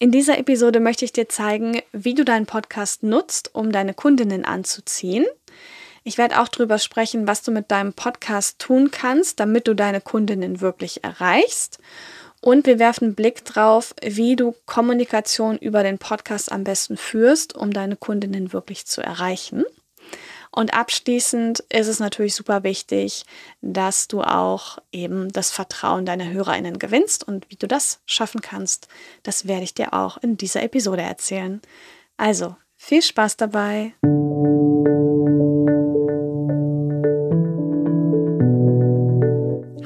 In 0.00 0.12
dieser 0.12 0.38
Episode 0.38 0.78
möchte 0.78 1.04
ich 1.04 1.12
dir 1.12 1.28
zeigen, 1.28 1.82
wie 1.90 2.14
du 2.14 2.24
deinen 2.24 2.46
Podcast 2.46 3.02
nutzt, 3.02 3.52
um 3.52 3.72
deine 3.72 3.94
Kundinnen 3.94 4.44
anzuziehen. 4.44 5.26
Ich 6.04 6.18
werde 6.18 6.40
auch 6.40 6.46
darüber 6.46 6.78
sprechen, 6.78 7.26
was 7.26 7.42
du 7.42 7.50
mit 7.50 7.72
deinem 7.72 7.92
Podcast 7.92 8.60
tun 8.60 8.92
kannst, 8.92 9.40
damit 9.40 9.66
du 9.66 9.74
deine 9.74 10.00
Kundinnen 10.00 10.60
wirklich 10.60 11.02
erreichst. 11.02 11.80
Und 12.40 12.66
wir 12.66 12.78
werfen 12.78 13.06
einen 13.06 13.14
Blick 13.16 13.44
drauf, 13.44 13.92
wie 14.00 14.36
du 14.36 14.54
Kommunikation 14.66 15.58
über 15.58 15.82
den 15.82 15.98
Podcast 15.98 16.52
am 16.52 16.62
besten 16.62 16.96
führst, 16.96 17.56
um 17.56 17.72
deine 17.72 17.96
Kundinnen 17.96 18.52
wirklich 18.52 18.86
zu 18.86 19.00
erreichen. 19.00 19.64
Und 20.50 20.74
abschließend 20.74 21.60
ist 21.70 21.88
es 21.88 22.00
natürlich 22.00 22.34
super 22.34 22.62
wichtig, 22.64 23.24
dass 23.60 24.08
du 24.08 24.22
auch 24.22 24.78
eben 24.92 25.30
das 25.30 25.50
Vertrauen 25.50 26.06
deiner 26.06 26.30
HörerInnen 26.30 26.78
gewinnst. 26.78 27.26
Und 27.26 27.50
wie 27.50 27.56
du 27.56 27.68
das 27.68 28.00
schaffen 28.06 28.40
kannst, 28.40 28.88
das 29.22 29.46
werde 29.46 29.64
ich 29.64 29.74
dir 29.74 29.94
auch 29.94 30.16
in 30.18 30.36
dieser 30.36 30.62
Episode 30.62 31.02
erzählen. 31.02 31.60
Also, 32.16 32.56
viel 32.76 33.02
Spaß 33.02 33.36
dabei! 33.36 33.94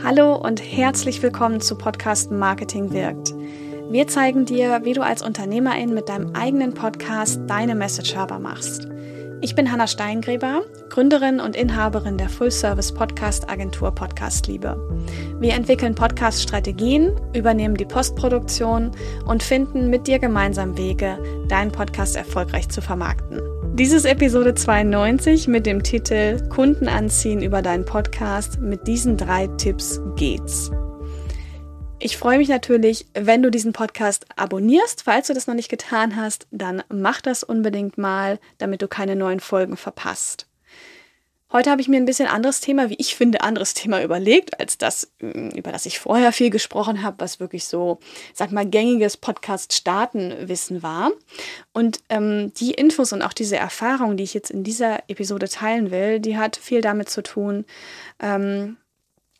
Hallo 0.05 0.37
und 0.37 0.61
herzlich 0.61 1.23
willkommen 1.23 1.61
zu 1.61 1.79
Podcast 1.79 2.31
Marketing 2.31 2.93
wirkt. 2.93 3.33
Wir 3.91 4.07
zeigen 4.09 4.45
dir, 4.45 4.85
wie 4.85 4.93
du 4.95 5.03
als 5.03 5.23
Unternehmerin 5.23 5.95
mit 5.95 6.09
deinem 6.09 6.35
eigenen 6.35 6.75
Podcast 6.75 7.41
deine 7.47 7.75
Message 7.75 8.15
hörbar 8.15 8.39
machst. 8.39 8.92
Ich 9.45 9.57
bin 9.57 9.73
Hanna 9.73 9.89
Steingräber, 9.89 10.63
Gründerin 10.89 11.41
und 11.41 11.57
Inhaberin 11.57 12.17
der 12.17 12.29
Full-Service-Podcast-Agentur 12.29 13.93
Podcast 13.93 14.47
Liebe. 14.47 14.77
Wir 15.41 15.55
entwickeln 15.55 15.97
Podcast-Strategien, 15.97 17.11
übernehmen 17.35 17.77
die 17.77 17.85
Postproduktion 17.85 18.93
und 19.27 19.43
finden 19.43 19.91
mit 19.91 20.07
dir 20.07 20.21
gemeinsam 20.21 20.79
Wege, 20.79 21.19
deinen 21.49 21.73
Podcast 21.73 22.15
erfolgreich 22.15 22.69
zu 22.69 22.81
vermarkten. 22.81 23.41
Dies 23.75 23.93
ist 23.93 24.05
Episode 24.05 24.55
92 24.55 25.49
mit 25.49 25.67
dem 25.67 25.83
Titel 25.83 26.49
Kunden 26.49 26.87
anziehen 26.87 27.43
über 27.43 27.63
deinen 27.63 27.85
Podcast. 27.85 28.61
Mit 28.61 28.87
diesen 28.87 29.17
drei 29.17 29.49
Tipps 29.49 30.01
geht's. 30.15 30.71
Ich 32.05 32.17
freue 32.17 32.39
mich 32.39 32.49
natürlich, 32.49 33.07
wenn 33.15 33.45
du 33.45 33.51
diesen 33.51 33.73
Podcast 33.73 34.27
abonnierst. 34.35 35.05
Falls 35.05 35.29
du 35.29 35.35
das 35.35 35.47
noch 35.47 35.55
nicht 35.55 35.69
getan 35.69 36.17
hast, 36.17 36.49
dann 36.51 36.83
mach 36.89 37.21
das 37.21 37.45
unbedingt 37.45 37.97
mal, 37.97 38.41
damit 38.59 38.83
du 38.83 38.89
keine 38.89 39.15
neuen 39.15 39.39
Folgen 39.39 39.77
verpasst. 39.77 40.49
Heute 41.53 41.71
habe 41.71 41.81
ich 41.81 41.87
mir 41.87 41.99
ein 41.99 42.05
bisschen 42.05 42.27
anderes 42.27 42.59
Thema, 42.59 42.91
wie 42.91 42.97
ich 42.99 43.15
finde, 43.15 43.43
anderes 43.43 43.75
Thema 43.75 44.03
überlegt, 44.03 44.59
als 44.59 44.79
das, 44.79 45.13
mm, 45.21 45.51
über 45.51 45.71
das 45.71 45.87
ich 45.87 46.01
vorher 46.01 46.33
viel 46.33 46.51
gesprochen 46.51 47.05
habe, 47.05 47.21
was 47.21 47.39
wirklich 47.39 47.67
so, 47.67 48.01
sag 48.35 48.51
mal, 48.51 48.67
gängiges 48.67 49.17
Podcast-Starten-Wissen 49.17 50.83
war. 50.83 51.13
Und 51.73 52.01
ähm, 52.09 52.53
die 52.55 52.73
Infos 52.73 53.13
und 53.13 53.23
auch 53.23 53.33
diese 53.33 53.59
Erfahrung, 53.59 54.17
die 54.17 54.25
ich 54.25 54.35
jetzt 54.35 54.51
in 54.51 54.65
dieser 54.65 55.09
Episode 55.09 55.49
teilen 55.49 55.93
will, 55.93 56.19
die 56.19 56.37
hat 56.37 56.57
viel 56.57 56.81
damit 56.81 57.11
zu 57.11 57.23
tun, 57.23 57.65
ähm, 58.19 58.77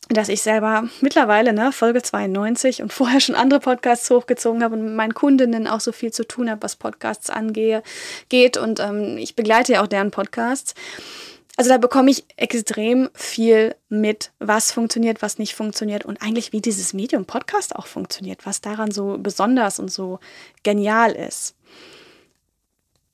dass 0.09 0.29
ich 0.29 0.41
selber 0.41 0.89
mittlerweile, 1.01 1.53
ne, 1.53 1.71
Folge 1.71 2.01
92 2.01 2.81
und 2.81 2.91
vorher 2.91 3.19
schon 3.19 3.35
andere 3.35 3.59
Podcasts 3.59 4.09
hochgezogen 4.09 4.63
habe 4.63 4.75
und 4.75 4.83
mit 4.85 4.93
meinen 4.93 5.13
Kundinnen 5.13 5.67
auch 5.67 5.79
so 5.79 5.91
viel 5.91 6.11
zu 6.11 6.27
tun 6.27 6.49
habe, 6.49 6.63
was 6.63 6.75
Podcasts 6.75 7.29
angehe, 7.29 7.83
geht 8.29 8.57
und 8.57 8.79
ähm, 8.79 9.17
ich 9.17 9.35
begleite 9.35 9.73
ja 9.73 9.83
auch 9.83 9.87
deren 9.87 10.11
Podcasts. 10.11 10.73
Also 11.55 11.69
da 11.69 11.77
bekomme 11.77 12.09
ich 12.09 12.25
extrem 12.35 13.09
viel 13.13 13.75
mit, 13.87 14.31
was 14.39 14.71
funktioniert, 14.71 15.21
was 15.21 15.37
nicht 15.37 15.53
funktioniert 15.53 16.03
und 16.03 16.21
eigentlich 16.21 16.51
wie 16.51 16.61
dieses 16.61 16.93
Medium 16.93 17.25
Podcast 17.25 17.75
auch 17.75 17.85
funktioniert, 17.85 18.45
was 18.45 18.59
daran 18.61 18.91
so 18.91 19.17
besonders 19.19 19.77
und 19.77 19.91
so 19.91 20.19
genial 20.63 21.11
ist. 21.11 21.55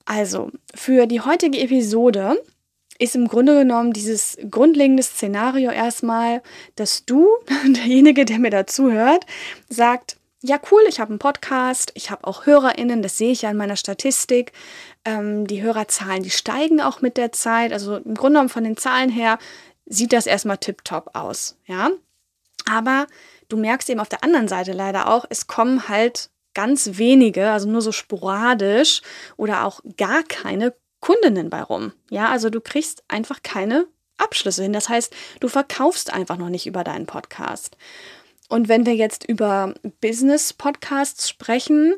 Also, 0.06 0.52
für 0.74 1.06
die 1.06 1.22
heutige 1.22 1.60
Episode 1.60 2.42
ist 3.00 3.16
im 3.16 3.28
Grunde 3.28 3.58
genommen 3.58 3.94
dieses 3.94 4.38
grundlegende 4.52 5.02
Szenario 5.02 5.72
erstmal, 5.72 6.44
dass 6.76 7.06
du, 7.06 7.28
derjenige, 7.66 8.26
der 8.26 8.40
mir 8.40 8.52
dazuhört, 8.52 9.26
sagt, 9.70 10.18
ja 10.42 10.60
cool, 10.72 10.82
ich 10.88 11.00
habe 11.00 11.10
einen 11.10 11.20
Podcast, 11.20 11.92
ich 11.96 12.12
habe 12.12 12.26
auch 12.26 12.46
HörerInnen, 12.46 13.02
das 13.02 13.18
sehe 13.18 13.32
ich 13.32 13.42
ja 13.42 13.52
in 13.52 13.58
meiner 13.58 13.76
Statistik. 13.76 14.54
Ähm, 15.06 15.48
die 15.48 15.62
Hörerzahlen, 15.62 16.24
die 16.24 16.30
steigen 16.30 16.82
auch 16.82 17.02
mit 17.02 17.18
der 17.18 17.32
Zeit. 17.32 17.74
Also 17.74 17.98
im 17.98 18.16
Grunde 18.16 18.36
genommen 18.36 18.50
von 18.50 18.64
den 18.64 18.78
Zahlen 18.78 19.10
her 19.10 19.38
sieht 19.86 20.14
das 20.14 20.28
erstmal 20.28 20.58
tipptopp 20.58 21.16
aus, 21.16 21.58
ja. 21.66 21.90
Aber 22.70 23.08
du 23.48 23.58
merkst 23.58 23.90
eben 23.90 24.00
auf 24.00 24.10
der 24.10 24.24
anderen 24.24 24.48
Seite 24.48 24.74
leider 24.74 25.10
auch, 25.10 25.26
es 25.30 25.48
kommen 25.48 25.90
halt 25.90 26.30
ganz 26.54 26.98
wenige, 26.98 27.52
also 27.52 27.70
nur 27.70 27.82
so 27.82 27.92
sporadisch 27.92 29.02
oder 29.38 29.66
auch 29.66 29.82
gar 29.98 30.24
keine 30.24 30.74
Kundinnen 31.00 31.50
bei 31.50 31.62
rum. 31.62 31.94
Ja, 32.10 32.30
also 32.30 32.50
du 32.50 32.62
kriegst 32.62 33.04
einfach 33.08 33.42
keine 33.44 33.88
Abschlüsse 34.18 34.64
hin. 34.64 34.74
Das 34.74 34.90
heißt, 34.90 35.14
du 35.40 35.48
verkaufst 35.48 36.14
einfach 36.14 36.38
noch 36.38 36.50
nicht 36.50 36.68
über 36.68 36.84
deinen 36.84 37.06
Podcast. 37.06 37.78
Und 38.50 38.68
wenn 38.68 38.86
wir 38.86 38.96
jetzt 38.96 39.24
über 39.26 39.76
Business-Podcasts 40.02 41.30
sprechen, 41.30 41.96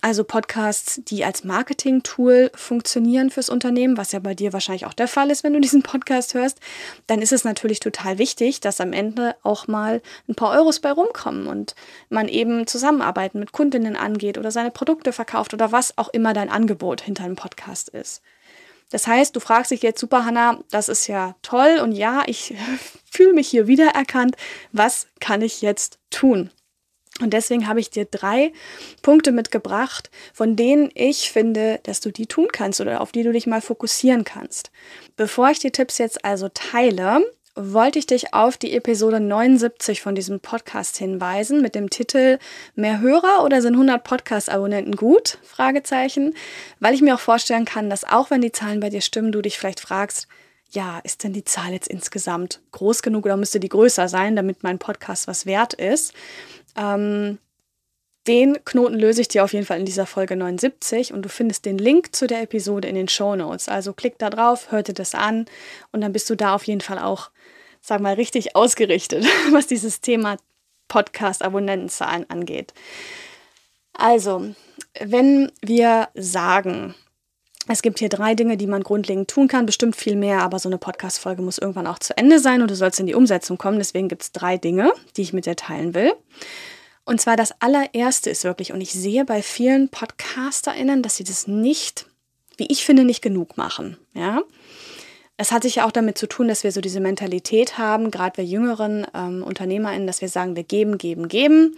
also 0.00 0.24
Podcasts, 0.24 1.00
die 1.04 1.24
als 1.24 1.44
Marketing-Tool 1.44 2.50
funktionieren 2.54 3.30
fürs 3.30 3.48
Unternehmen, 3.48 3.96
was 3.96 4.12
ja 4.12 4.18
bei 4.18 4.34
dir 4.34 4.52
wahrscheinlich 4.52 4.86
auch 4.86 4.94
der 4.94 5.08
Fall 5.08 5.30
ist, 5.30 5.44
wenn 5.44 5.52
du 5.52 5.60
diesen 5.60 5.82
Podcast 5.82 6.34
hörst, 6.34 6.60
dann 7.06 7.22
ist 7.22 7.32
es 7.32 7.44
natürlich 7.44 7.80
total 7.80 8.18
wichtig, 8.18 8.60
dass 8.60 8.80
am 8.80 8.92
Ende 8.92 9.36
auch 9.42 9.68
mal 9.68 10.02
ein 10.28 10.34
paar 10.34 10.52
Euros 10.52 10.80
bei 10.80 10.92
rumkommen 10.92 11.46
und 11.46 11.74
man 12.08 12.28
eben 12.28 12.66
Zusammenarbeiten 12.66 13.38
mit 13.38 13.52
Kundinnen 13.52 13.96
angeht 13.96 14.38
oder 14.38 14.50
seine 14.50 14.70
Produkte 14.70 15.12
verkauft 15.12 15.54
oder 15.54 15.72
was 15.72 15.96
auch 15.98 16.08
immer 16.08 16.32
dein 16.32 16.50
Angebot 16.50 17.00
hinter 17.00 17.24
einem 17.24 17.36
Podcast 17.36 17.88
ist. 17.88 18.22
Das 18.90 19.06
heißt, 19.06 19.34
du 19.34 19.40
fragst 19.40 19.70
dich 19.70 19.82
jetzt, 19.82 20.00
super 20.00 20.26
Hanna, 20.26 20.58
das 20.70 20.90
ist 20.90 21.06
ja 21.06 21.34
toll 21.40 21.80
und 21.82 21.92
ja, 21.92 22.22
ich 22.26 22.54
fühle 23.10 23.32
mich 23.32 23.48
hier 23.48 23.66
wiedererkannt. 23.66 24.36
Was 24.72 25.06
kann 25.18 25.40
ich 25.40 25.62
jetzt 25.62 25.98
tun? 26.10 26.50
Und 27.20 27.34
deswegen 27.34 27.68
habe 27.68 27.80
ich 27.80 27.90
dir 27.90 28.06
drei 28.06 28.52
Punkte 29.02 29.32
mitgebracht, 29.32 30.10
von 30.32 30.56
denen 30.56 30.90
ich 30.94 31.30
finde, 31.30 31.78
dass 31.82 32.00
du 32.00 32.10
die 32.10 32.26
tun 32.26 32.48
kannst 32.50 32.80
oder 32.80 33.00
auf 33.00 33.12
die 33.12 33.22
du 33.22 33.32
dich 33.32 33.46
mal 33.46 33.60
fokussieren 33.60 34.24
kannst. 34.24 34.70
Bevor 35.16 35.50
ich 35.50 35.58
die 35.58 35.70
Tipps 35.70 35.98
jetzt 35.98 36.24
also 36.24 36.48
teile, 36.48 37.22
wollte 37.54 37.98
ich 37.98 38.06
dich 38.06 38.32
auf 38.32 38.56
die 38.56 38.72
Episode 38.72 39.20
79 39.20 40.00
von 40.00 40.14
diesem 40.14 40.40
Podcast 40.40 40.96
hinweisen 40.96 41.60
mit 41.60 41.74
dem 41.74 41.90
Titel 41.90 42.38
Mehr 42.74 43.00
Hörer 43.00 43.44
oder 43.44 43.60
sind 43.60 43.74
100 43.74 44.02
Podcast-Abonnenten 44.02 44.96
gut? 44.96 45.38
Fragezeichen, 45.42 46.34
weil 46.80 46.94
ich 46.94 47.02
mir 47.02 47.14
auch 47.14 47.20
vorstellen 47.20 47.66
kann, 47.66 47.90
dass 47.90 48.04
auch 48.04 48.30
wenn 48.30 48.40
die 48.40 48.52
Zahlen 48.52 48.80
bei 48.80 48.88
dir 48.88 49.02
stimmen, 49.02 49.32
du 49.32 49.42
dich 49.42 49.58
vielleicht 49.58 49.80
fragst, 49.80 50.28
ja, 50.70 51.00
ist 51.04 51.22
denn 51.22 51.34
die 51.34 51.44
Zahl 51.44 51.72
jetzt 51.72 51.88
insgesamt 51.88 52.62
groß 52.72 53.02
genug 53.02 53.26
oder 53.26 53.36
müsste 53.36 53.60
die 53.60 53.68
größer 53.68 54.08
sein, 54.08 54.36
damit 54.36 54.62
mein 54.62 54.78
Podcast 54.78 55.28
was 55.28 55.44
wert 55.44 55.74
ist? 55.74 56.14
Ähm, 56.76 57.38
den 58.26 58.64
Knoten 58.64 58.98
löse 58.98 59.20
ich 59.20 59.28
dir 59.28 59.42
auf 59.42 59.52
jeden 59.52 59.66
Fall 59.66 59.80
in 59.80 59.86
dieser 59.86 60.06
Folge 60.06 60.36
79 60.36 61.12
und 61.12 61.22
du 61.22 61.28
findest 61.28 61.64
den 61.64 61.78
Link 61.78 62.14
zu 62.14 62.28
der 62.28 62.42
Episode 62.42 62.86
in 62.86 62.94
den 62.94 63.08
Show 63.08 63.34
Notes. 63.34 63.68
Also 63.68 63.92
klick 63.92 64.18
da 64.18 64.30
drauf, 64.30 64.70
hör 64.70 64.82
dir 64.82 64.94
das 64.94 65.14
an 65.14 65.46
und 65.90 66.02
dann 66.02 66.12
bist 66.12 66.30
du 66.30 66.36
da 66.36 66.54
auf 66.54 66.64
jeden 66.64 66.80
Fall 66.80 66.98
auch, 66.98 67.30
sag 67.80 68.00
mal, 68.00 68.14
richtig 68.14 68.54
ausgerichtet, 68.54 69.26
was 69.50 69.66
dieses 69.66 70.00
Thema 70.00 70.36
Podcast-Abonnentenzahlen 70.86 72.30
angeht. 72.30 72.72
Also, 73.92 74.54
wenn 75.00 75.50
wir 75.60 76.08
sagen, 76.14 76.94
es 77.68 77.82
gibt 77.82 77.98
hier 77.98 78.08
drei 78.08 78.34
Dinge, 78.34 78.56
die 78.56 78.66
man 78.66 78.82
grundlegend 78.82 79.30
tun 79.30 79.48
kann, 79.48 79.66
bestimmt 79.66 79.96
viel 79.96 80.16
mehr, 80.16 80.42
aber 80.42 80.58
so 80.58 80.68
eine 80.68 80.78
Podcast-Folge 80.78 81.42
muss 81.42 81.58
irgendwann 81.58 81.86
auch 81.86 81.98
zu 81.98 82.16
Ende 82.16 82.38
sein 82.38 82.62
und 82.62 82.70
du 82.70 82.74
sollst 82.74 83.00
in 83.00 83.06
die 83.06 83.14
Umsetzung 83.14 83.58
kommen. 83.58 83.78
Deswegen 83.78 84.08
gibt 84.08 84.22
es 84.22 84.32
drei 84.32 84.56
Dinge, 84.58 84.92
die 85.16 85.22
ich 85.22 85.32
mit 85.32 85.46
dir 85.46 85.56
teilen 85.56 85.94
will. 85.94 86.12
Und 87.04 87.20
zwar 87.20 87.36
das 87.36 87.52
allererste 87.60 88.30
ist 88.30 88.44
wirklich, 88.44 88.72
und 88.72 88.80
ich 88.80 88.92
sehe 88.92 89.24
bei 89.24 89.42
vielen 89.42 89.88
PodcasterInnen, 89.88 91.02
dass 91.02 91.16
sie 91.16 91.24
das 91.24 91.46
nicht, 91.46 92.06
wie 92.56 92.66
ich 92.66 92.84
finde, 92.84 93.04
nicht 93.04 93.22
genug 93.22 93.56
machen. 93.56 93.96
Ja. 94.14 94.42
Es 95.36 95.50
hat 95.50 95.62
sich 95.62 95.76
ja 95.76 95.86
auch 95.86 95.92
damit 95.92 96.18
zu 96.18 96.28
tun, 96.28 96.46
dass 96.46 96.62
wir 96.62 96.70
so 96.70 96.80
diese 96.80 97.00
Mentalität 97.00 97.78
haben, 97.78 98.10
gerade 98.10 98.36
wir 98.36 98.44
jüngeren 98.44 99.06
ähm, 99.14 99.42
UnternehmerInnen, 99.42 100.06
dass 100.06 100.20
wir 100.20 100.28
sagen, 100.28 100.54
wir 100.54 100.62
geben, 100.62 100.98
geben, 100.98 101.26
geben 101.26 101.76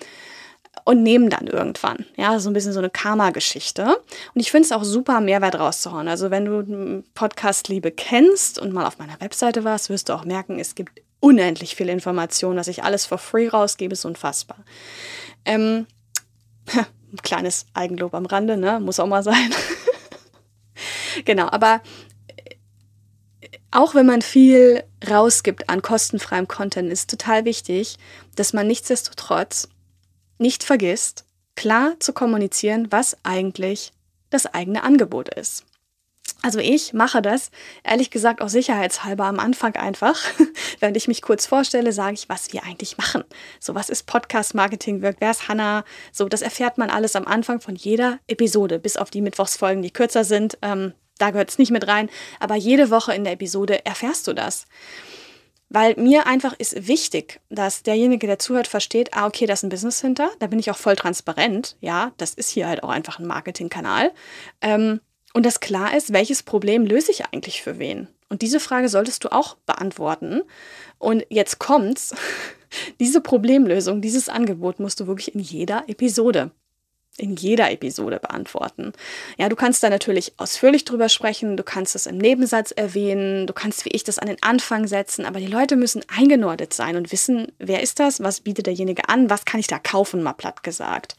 und 0.85 1.03
nehmen 1.03 1.31
dann 1.31 1.47
irgendwann. 1.47 2.05
Ja, 2.17 2.39
so 2.41 2.51
ein 2.51 2.53
bisschen 2.53 2.73
so 2.73 2.81
eine 2.81 2.91
Karma-Geschichte. 2.91 3.97
Und 4.35 4.41
ich 4.41 4.51
finde 4.51 4.67
es 4.67 4.73
auch 4.73 4.85
super, 4.85 5.21
Mehrwert 5.21 5.59
rauszuhauen. 5.59 6.09
Also 6.09 6.31
wenn 6.31 6.45
du 6.45 7.05
Podcast-Liebe 7.15 7.93
kennst 7.93 8.59
und 8.59 8.73
mal 8.73 8.87
auf 8.87 8.99
meiner 8.99 9.21
Webseite 9.21 9.65
warst, 9.65 9.89
wirst 9.89 10.09
du 10.09 10.13
auch 10.13 10.25
merken, 10.25 10.59
es 10.59 10.75
gibt 10.75 11.01
unendlich 11.25 11.75
viel 11.75 11.89
Information, 11.89 12.57
dass 12.57 12.69
ich 12.69 12.85
alles 12.85 13.07
for 13.07 13.17
free 13.17 13.49
rausgebe, 13.49 13.95
ist 13.95 14.05
unfassbar. 14.05 14.59
Ähm, 15.47 15.87
ein 16.77 17.23
kleines 17.23 17.65
Eigenlob 17.73 18.13
am 18.15 18.27
Rande, 18.27 18.59
ne? 18.59 18.79
Muss 18.79 19.01
auch 19.01 19.07
mal 19.07 19.23
sein. 19.23 19.55
genau, 21.25 21.49
aber 21.49 21.81
auch 23.71 23.95
wenn 23.95 24.05
man 24.05 24.21
viel 24.21 24.85
rausgibt 25.09 25.71
an 25.71 25.81
kostenfreiem 25.81 26.47
Content, 26.47 26.93
ist 26.93 27.09
total 27.09 27.47
wichtig, 27.47 27.97
dass 28.37 28.53
man 28.53 28.67
nichtsdestotrotz 28.67 29.69
nicht 30.39 30.63
vergisst, 30.63 31.25
klar 31.57 31.95
zu 32.01 32.13
kommunizieren, 32.13 32.93
was 32.93 33.17
eigentlich 33.23 33.93
das 34.29 34.47
eigene 34.47 34.83
Angebot 34.83 35.33
ist. 35.35 35.65
Also 36.45 36.59
ich 36.59 36.93
mache 36.93 37.23
das, 37.23 37.51
ehrlich 37.85 38.11
gesagt, 38.11 38.43
auch 38.43 38.51
sicherheitshalber 38.51 39.25
am 39.25 39.41
Anfang 39.41 39.77
einfach. 39.77 40.21
Wenn 40.79 40.95
ich 40.95 41.09
mich 41.09 41.23
kurz 41.23 41.47
vorstelle, 41.47 41.91
sage 41.91 42.13
ich, 42.13 42.29
was 42.29 42.53
wir 42.53 42.65
eigentlich 42.65 42.99
machen. 42.99 43.25
So, 43.61 43.75
was 43.75 43.89
ist 43.89 44.03
Podcast-Marketing? 44.03 45.01
Wer 45.01 45.31
ist 45.31 45.49
Hannah? 45.49 45.85
So, 46.13 46.29
das 46.29 46.43
erfährt 46.43 46.77
man 46.77 46.91
alles 46.91 47.17
am 47.17 47.27
Anfang 47.27 47.63
von 47.63 47.77
jeder 47.77 48.19
Episode, 48.27 48.79
bis 48.79 48.99
auf 48.99 49.11
die 49.11 49.23
Mittwochsfolgen, 49.23 49.83
die 49.83 49.91
kürzer 49.91 50.23
sind. 50.23 50.59
Ähm, 50.61 50.93
da 51.17 51.31
gehört 51.31 51.49
es 51.49 51.57
nicht 51.57 51.71
mit 51.71 51.89
rein. 51.89 52.11
Aber 52.41 52.57
jede 52.57 52.91
Woche 52.91 53.15
in 53.15 53.25
der 53.25 53.33
Episode 53.33 53.87
erfährst 53.87 54.27
du 54.27 54.35
das. 54.35 54.67
Weil 55.71 55.95
mir 55.97 56.27
einfach 56.27 56.53
ist 56.53 56.87
wichtig, 56.87 57.41
dass 57.49 57.85
derjenige, 57.85 58.27
der 58.27 58.39
zuhört, 58.39 58.67
versteht, 58.67 59.15
ah, 59.15 59.27
okay, 59.27 59.47
da 59.47 59.55
ist 59.55 59.63
ein 59.63 59.71
Business 59.71 60.03
hinter. 60.03 60.31
Da 60.41 60.49
bin 60.49 60.59
ich 60.59 60.71
auch 60.71 60.77
voll 60.77 60.97
transparent. 60.97 61.79
Ja, 61.81 62.13
das 62.19 62.35
ist 62.35 62.51
hier 62.51 62.69
halt 62.69 62.83
auch 62.83 62.91
einfach 62.91 63.19
ein 63.19 63.27
Marketingkanal. 63.27 64.13
Ähm, 64.61 65.01
und 65.35 65.45
dass 65.45 65.61
klar 65.61 65.95
ist, 65.97 66.13
welches 66.13 66.43
Problem 66.43 66.87
löse 66.87 67.11
ich 67.11 67.27
eigentlich 67.27 67.61
für 67.61 67.79
wen? 67.79 68.09
Und 68.31 68.41
diese 68.41 68.61
Frage 68.61 68.89
solltest 68.89 69.25
du 69.25 69.33
auch 69.33 69.57
beantworten. 69.67 70.43
Und 70.99 71.27
jetzt 71.29 71.59
kommt's. 71.59 72.15
Diese 72.99 73.21
Problemlösung, 73.21 74.01
dieses 74.01 74.29
Angebot 74.29 74.81
musst 74.81 74.99
du 74.99 75.07
wirklich 75.07 75.33
in 75.33 75.41
jeder 75.41 75.85
Episode 75.87 76.51
in 77.17 77.37
jeder 77.37 77.71
Episode 77.71 78.19
beantworten. 78.19 78.93
Ja, 79.39 79.49
du 79.49 79.55
kannst 79.55 79.83
da 79.83 79.91
natürlich 79.91 80.33
ausführlich 80.37 80.85
drüber 80.85 81.09
sprechen, 81.09 81.57
du 81.57 81.63
kannst 81.63 81.95
es 81.95 82.07
im 82.07 82.19
Nebensatz 82.19 82.73
erwähnen, 82.73 83.47
du 83.47 83.53
kannst 83.53 83.85
wie 83.85 83.91
ich 83.91 84.03
das 84.03 84.19
an 84.19 84.27
den 84.27 84.43
Anfang 84.43 84.89
setzen, 84.89 85.25
aber 85.25 85.39
die 85.39 85.47
Leute 85.47 85.77
müssen 85.77 86.03
eingenordet 86.09 86.75
sein 86.75 86.97
und 86.97 87.13
wissen, 87.13 87.53
wer 87.59 87.83
ist 87.83 88.01
das, 88.01 88.23
was 88.23 88.41
bietet 88.41 88.67
derjenige 88.67 89.09
an, 89.09 89.31
was 89.31 89.45
kann 89.45 89.61
ich 89.61 89.69
da 89.69 89.79
kaufen, 89.79 90.23
mal 90.23 90.33
platt 90.33 90.65
gesagt. 90.65 91.15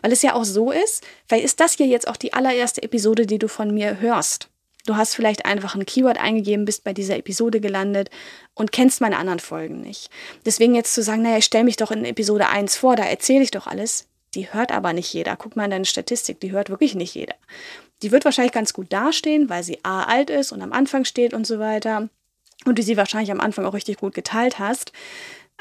Weil 0.00 0.12
es 0.12 0.22
ja 0.22 0.34
auch 0.34 0.44
so 0.44 0.70
ist, 0.70 1.04
weil 1.28 1.42
ist 1.42 1.60
das 1.60 1.74
hier 1.74 1.86
jetzt 1.86 2.08
auch 2.08 2.16
die 2.16 2.32
allererste 2.32 2.82
Episode, 2.82 3.26
die 3.26 3.38
du 3.38 3.48
von 3.48 3.74
mir 3.74 4.00
hörst. 4.00 4.48
Du 4.86 4.96
hast 4.96 5.14
vielleicht 5.14 5.44
einfach 5.44 5.74
ein 5.74 5.84
Keyword 5.84 6.18
eingegeben, 6.18 6.64
bist 6.64 6.84
bei 6.84 6.92
dieser 6.92 7.16
Episode 7.16 7.60
gelandet 7.60 8.08
und 8.54 8.72
kennst 8.72 9.00
meine 9.00 9.18
anderen 9.18 9.40
Folgen 9.40 9.80
nicht. 9.80 10.10
Deswegen 10.46 10.76
jetzt 10.76 10.94
zu 10.94 11.02
sagen, 11.02 11.22
naja, 11.22 11.38
ich 11.38 11.44
stelle 11.44 11.64
mich 11.64 11.76
doch 11.76 11.90
in 11.90 12.04
Episode 12.04 12.48
1 12.48 12.76
vor, 12.76 12.94
da 12.94 13.04
erzähle 13.04 13.42
ich 13.42 13.50
doch 13.50 13.66
alles, 13.66 14.06
die 14.34 14.52
hört 14.52 14.72
aber 14.72 14.92
nicht 14.92 15.12
jeder. 15.12 15.36
Guck 15.36 15.56
mal 15.56 15.64
in 15.64 15.70
deine 15.70 15.84
Statistik, 15.84 16.40
die 16.40 16.52
hört 16.52 16.70
wirklich 16.70 16.94
nicht 16.94 17.14
jeder. 17.14 17.34
Die 18.02 18.12
wird 18.12 18.24
wahrscheinlich 18.24 18.52
ganz 18.52 18.72
gut 18.72 18.92
dastehen, 18.92 19.48
weil 19.48 19.62
sie 19.62 19.78
A 19.82 20.04
alt 20.04 20.30
ist 20.30 20.52
und 20.52 20.62
am 20.62 20.72
Anfang 20.72 21.04
steht 21.04 21.32
und 21.32 21.46
so 21.46 21.58
weiter. 21.58 22.08
Und 22.64 22.78
du 22.78 22.82
sie 22.82 22.96
wahrscheinlich 22.96 23.30
am 23.30 23.40
Anfang 23.40 23.64
auch 23.64 23.74
richtig 23.74 23.98
gut 23.98 24.14
geteilt 24.14 24.58
hast. 24.58 24.92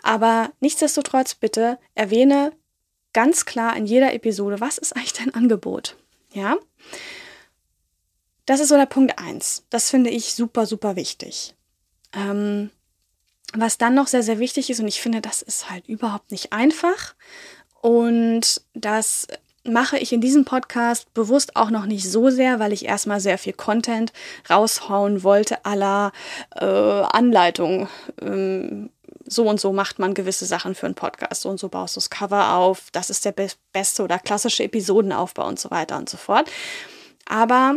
Aber 0.04 0.52
nichtsdestotrotz 0.60 1.36
bitte 1.36 1.78
erwähne 1.94 2.52
ganz 3.14 3.46
klar 3.46 3.76
in 3.78 3.86
jeder 3.86 4.14
Episode, 4.14 4.60
was 4.60 4.78
ist 4.78 4.96
eigentlich 4.96 5.14
dein 5.14 5.34
Angebot? 5.34 5.96
Ja? 6.34 6.58
Das 8.46 8.60
ist 8.60 8.70
so 8.70 8.76
der 8.76 8.86
Punkt 8.86 9.18
1. 9.18 9.66
Das 9.70 9.90
finde 9.90 10.10
ich 10.10 10.34
super, 10.34 10.66
super 10.66 10.96
wichtig. 10.96 11.56
Ähm, 12.14 12.70
was 13.54 13.78
dann 13.78 13.96
noch 13.96 14.08
sehr, 14.08 14.24
sehr 14.24 14.40
wichtig 14.40 14.70
ist, 14.70 14.80
und 14.80 14.88
ich 14.88 15.02
finde, 15.02 15.22
das 15.22 15.42
ist 15.42 15.70
halt 15.70 15.88
überhaupt 15.88 16.32
nicht 16.32 16.52
einfach, 16.52 17.16
und 17.86 18.64
das 18.74 19.28
mache 19.64 20.00
ich 20.00 20.12
in 20.12 20.20
diesem 20.20 20.44
Podcast 20.44 21.14
bewusst 21.14 21.56
auch 21.56 21.70
noch 21.70 21.86
nicht 21.86 22.10
so 22.10 22.32
sehr, 22.32 22.60
weil 22.60 22.74
ich 22.74 22.86
erstmal 22.86 23.20
sehr 23.20 23.38
viel 23.38 23.54
Content 23.54 24.12
raushauen 24.50 25.22
wollte, 25.22 25.64
aller 25.66 26.12
äh, 26.56 26.66
Anleitung. 26.66 27.88
Ähm, 28.20 28.90
so 29.28 29.48
und 29.48 29.60
so 29.60 29.72
macht 29.72 30.00
man 30.00 30.16
gewisse 30.16 30.48
Sachen 30.48 30.74
für 30.74 30.88
einen 30.88 30.96
Podcast, 30.96 31.44
so 31.44 31.50
und 31.50 31.60
so 31.60 31.70
baust 31.70 31.96
du 31.96 32.00
das 32.00 32.10
Cover 32.10 32.56
auf, 32.56 32.90
das 32.92 33.12
ist 33.12 33.24
der 33.24 33.34
be 33.34 33.50
beste 33.72 34.02
oder 34.02 34.18
klassische 34.18 34.64
Episodenaufbau 34.64 35.48
und 35.48 35.60
so 35.60 35.70
weiter 35.70 35.98
und 35.98 36.10
so 36.10 36.18
fort. 36.18 36.50
Aber 37.28 37.76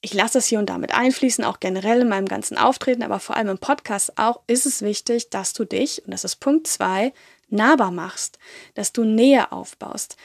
ich 0.00 0.14
lasse 0.14 0.38
es 0.38 0.46
hier 0.46 0.60
und 0.60 0.70
da 0.70 0.78
mit 0.78 0.94
einfließen, 0.94 1.44
auch 1.44 1.58
generell 1.58 2.02
in 2.02 2.08
meinem 2.08 2.26
ganzen 2.26 2.56
Auftreten, 2.56 3.02
aber 3.02 3.18
vor 3.18 3.36
allem 3.36 3.48
im 3.48 3.58
Podcast 3.58 4.16
auch, 4.16 4.42
ist 4.46 4.64
es 4.64 4.80
wichtig, 4.80 5.30
dass 5.30 5.54
du 5.54 5.64
dich, 5.64 6.04
und 6.04 6.12
das 6.12 6.22
ist 6.22 6.36
Punkt 6.36 6.68
zwei 6.68 7.12
nahbar 7.48 7.90
machst, 7.90 8.38
dass 8.74 8.92
du 8.92 9.04
Nähe 9.04 9.52
aufbaust. 9.52 10.16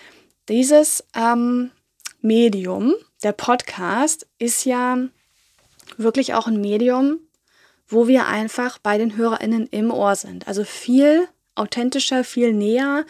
Dieses 0.49 1.03
ähm, 1.15 1.71
Medium, 2.21 2.93
der 3.23 3.31
Podcast, 3.31 4.27
ist 4.39 4.65
ja 4.65 4.97
wirklich 5.97 6.33
auch 6.33 6.47
ein 6.47 6.59
Medium, 6.59 7.19
wo 7.87 8.07
wir 8.07 8.27
einfach 8.27 8.77
bei 8.77 8.97
den 8.97 9.17
HörerInnen 9.17 9.67
im 9.67 9.91
Ohr 9.91 10.15
sind. 10.15 10.47
Also 10.47 10.63
viel 10.63 11.27
authentischer, 11.55 12.23
viel 12.23 12.51
näher, 12.51 13.05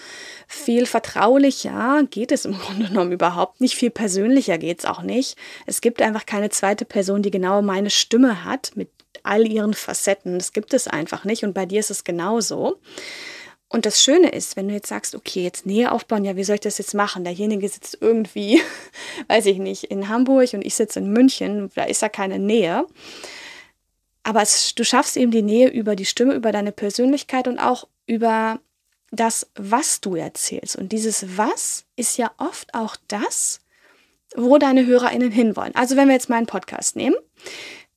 viel 0.47 0.85
vertraulicher 0.85 2.03
geht 2.09 2.31
es 2.31 2.45
im 2.45 2.57
Grunde 2.59 2.87
genommen 2.87 3.11
überhaupt 3.11 3.61
nicht. 3.61 3.75
Viel 3.75 3.91
persönlicher 3.91 4.57
geht 4.57 4.79
es 4.79 4.85
auch 4.85 5.01
nicht. 5.01 5.37
Es 5.65 5.81
gibt 5.81 6.01
einfach 6.01 6.25
keine 6.25 6.49
zweite 6.49 6.85
Person, 6.85 7.21
die 7.21 7.31
genau 7.31 7.61
meine 7.61 7.89
Stimme 7.89 8.43
hat 8.43 8.71
mit 8.75 8.89
all 9.23 9.47
ihren 9.47 9.73
Facetten. 9.73 10.37
Das 10.37 10.53
gibt 10.53 10.73
es 10.73 10.87
einfach 10.87 11.23
nicht. 11.23 11.43
Und 11.43 11.53
bei 11.53 11.65
dir 11.65 11.79
ist 11.79 11.91
es 11.91 12.03
genauso. 12.03 12.79
Und 13.73 13.87
das 13.87 14.03
Schöne 14.03 14.29
ist, 14.29 14.55
wenn 14.55 14.67
du 14.67 14.75
jetzt 14.75 14.89
sagst, 14.89 15.15
okay, 15.15 15.41
jetzt 15.41 15.65
Nähe 15.65 15.91
aufbauen, 15.91 16.23
ja, 16.23 16.35
wie 16.35 16.43
soll 16.43 16.55
ich 16.55 16.61
das 16.61 16.77
jetzt 16.77 16.93
machen? 16.93 17.23
Derjenige 17.23 17.67
sitzt 17.67 17.97
irgendwie, 17.99 18.61
weiß 19.29 19.47
ich 19.47 19.57
nicht, 19.57 19.85
in 19.85 20.09
Hamburg 20.09 20.53
und 20.53 20.63
ich 20.63 20.75
sitze 20.75 20.99
in 20.99 21.11
München, 21.11 21.71
da 21.73 21.85
ist 21.85 22.03
ja 22.03 22.09
keine 22.09 22.37
Nähe. 22.37 22.85
Aber 24.21 24.43
es, 24.43 24.75
du 24.75 24.85
schaffst 24.85 25.17
eben 25.17 25.31
die 25.31 25.41
Nähe 25.41 25.69
über 25.69 25.95
die 25.95 26.05
Stimme, 26.05 26.35
über 26.35 26.51
deine 26.51 26.71
Persönlichkeit 26.71 27.47
und 27.47 27.57
auch 27.57 27.87
über 28.05 28.59
das, 29.09 29.49
was 29.55 30.01
du 30.01 30.15
erzählst. 30.15 30.75
Und 30.75 30.91
dieses 30.91 31.35
Was 31.35 31.85
ist 31.95 32.17
ja 32.19 32.29
oft 32.37 32.75
auch 32.75 32.95
das, 33.07 33.59
wo 34.35 34.59
deine 34.59 34.85
HörerInnen 34.85 35.31
hinwollen. 35.31 35.73
Also 35.73 35.95
wenn 35.95 36.09
wir 36.09 36.13
jetzt 36.13 36.29
meinen 36.29 36.45
Podcast 36.45 36.95
nehmen, 36.95 37.15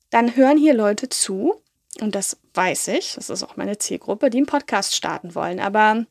dann 0.08 0.36
hören 0.36 0.56
hier 0.56 0.72
Leute 0.72 1.10
zu, 1.10 1.60
und 2.02 2.14
das 2.14 2.36
weiß 2.54 2.88
ich, 2.88 3.14
das 3.14 3.30
ist 3.30 3.42
auch 3.42 3.56
meine 3.56 3.78
Zielgruppe, 3.78 4.30
die 4.30 4.38
einen 4.38 4.46
Podcast 4.46 4.94
starten 4.94 5.34
wollen, 5.34 5.60
aber 5.60 6.06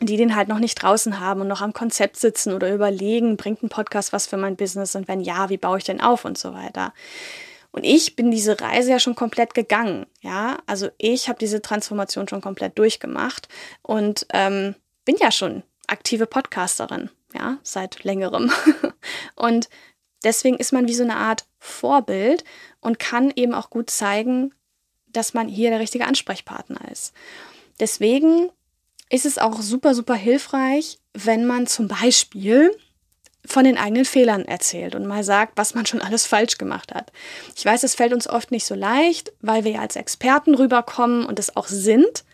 die 0.00 0.16
den 0.16 0.34
halt 0.34 0.48
noch 0.48 0.58
nicht 0.58 0.76
draußen 0.76 1.20
haben 1.20 1.42
und 1.42 1.48
noch 1.48 1.60
am 1.60 1.72
Konzept 1.72 2.16
sitzen 2.16 2.52
oder 2.52 2.72
überlegen, 2.72 3.36
bringt 3.36 3.62
ein 3.62 3.68
Podcast 3.68 4.12
was 4.12 4.26
für 4.26 4.36
mein 4.36 4.56
Business 4.56 4.94
und 4.94 5.08
wenn 5.08 5.20
ja, 5.20 5.50
wie 5.50 5.58
baue 5.58 5.78
ich 5.78 5.84
den 5.84 6.00
auf 6.00 6.24
und 6.24 6.38
so 6.38 6.54
weiter. 6.54 6.92
Und 7.72 7.84
ich 7.84 8.16
bin 8.16 8.30
diese 8.30 8.60
Reise 8.60 8.90
ja 8.90 8.98
schon 8.98 9.14
komplett 9.14 9.54
gegangen, 9.54 10.06
ja. 10.20 10.58
Also 10.66 10.88
ich 10.98 11.28
habe 11.28 11.38
diese 11.38 11.62
Transformation 11.62 12.28
schon 12.28 12.40
komplett 12.40 12.78
durchgemacht 12.78 13.48
und 13.82 14.26
ähm, 14.32 14.74
bin 15.04 15.16
ja 15.18 15.30
schon 15.30 15.62
aktive 15.86 16.26
Podcasterin, 16.26 17.10
ja, 17.34 17.58
seit 17.62 18.04
längerem. 18.04 18.50
und 19.36 19.68
deswegen 20.22 20.56
ist 20.56 20.72
man 20.72 20.86
wie 20.86 20.94
so 20.94 21.02
eine 21.02 21.16
Art 21.16 21.46
Vorbild 21.58 22.44
und 22.80 22.98
kann 22.98 23.32
eben 23.34 23.54
auch 23.54 23.70
gut 23.70 23.88
zeigen, 23.88 24.54
dass 25.12 25.34
man 25.34 25.48
hier 25.48 25.70
der 25.70 25.80
richtige 25.80 26.06
Ansprechpartner 26.06 26.90
ist. 26.90 27.12
Deswegen 27.80 28.50
ist 29.10 29.26
es 29.26 29.38
auch 29.38 29.60
super, 29.60 29.94
super 29.94 30.14
hilfreich, 30.14 30.98
wenn 31.14 31.44
man 31.44 31.66
zum 31.66 31.88
Beispiel 31.88 32.70
von 33.44 33.64
den 33.64 33.76
eigenen 33.76 34.04
Fehlern 34.04 34.44
erzählt 34.44 34.94
und 34.94 35.06
mal 35.06 35.24
sagt, 35.24 35.54
was 35.56 35.74
man 35.74 35.84
schon 35.84 36.00
alles 36.00 36.26
falsch 36.26 36.58
gemacht 36.58 36.94
hat. 36.94 37.12
Ich 37.56 37.64
weiß, 37.64 37.82
es 37.82 37.94
fällt 37.94 38.12
uns 38.12 38.28
oft 38.28 38.50
nicht 38.50 38.64
so 38.64 38.74
leicht, 38.74 39.32
weil 39.40 39.64
wir 39.64 39.72
ja 39.72 39.80
als 39.80 39.96
Experten 39.96 40.54
rüberkommen 40.54 41.24
und 41.26 41.38
es 41.38 41.56
auch 41.56 41.66
sind. 41.66 42.24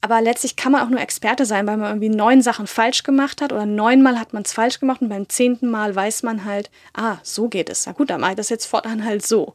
Aber 0.00 0.20
letztlich 0.20 0.54
kann 0.54 0.70
man 0.70 0.82
auch 0.82 0.90
nur 0.90 1.00
Experte 1.00 1.44
sein, 1.44 1.66
weil 1.66 1.76
man 1.76 1.88
irgendwie 1.90 2.08
neun 2.08 2.40
Sachen 2.40 2.68
falsch 2.68 3.02
gemacht 3.02 3.42
hat 3.42 3.52
oder 3.52 3.66
neunmal 3.66 4.20
hat 4.20 4.32
man 4.32 4.44
es 4.44 4.52
falsch 4.52 4.78
gemacht 4.78 5.02
und 5.02 5.08
beim 5.08 5.28
zehnten 5.28 5.68
Mal 5.68 5.94
weiß 5.94 6.22
man 6.22 6.44
halt, 6.44 6.70
ah, 6.94 7.16
so 7.24 7.48
geht 7.48 7.68
es. 7.68 7.84
Na 7.84 7.92
gut, 7.92 8.10
dann 8.10 8.20
mache 8.20 8.32
ich 8.32 8.36
das 8.36 8.48
jetzt 8.48 8.66
fortan 8.66 9.04
halt 9.04 9.26
so. 9.26 9.54